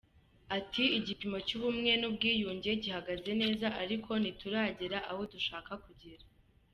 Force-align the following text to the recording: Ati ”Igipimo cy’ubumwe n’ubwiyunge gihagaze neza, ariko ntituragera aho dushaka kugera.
Ati 0.57 0.83
”Igipimo 0.97 1.37
cy’ubumwe 1.47 1.91
n’ubwiyunge 2.01 2.71
gihagaze 2.83 3.31
neza, 3.41 3.67
ariko 3.83 4.09
ntituragera 4.21 4.97
aho 5.11 5.21
dushaka 5.33 5.71
kugera. 5.85 6.23